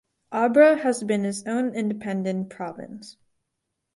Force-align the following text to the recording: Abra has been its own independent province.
Abra 0.31 0.77
has 0.77 1.03
been 1.03 1.25
its 1.25 1.43
own 1.45 1.75
independent 1.75 2.49
province. 2.49 3.17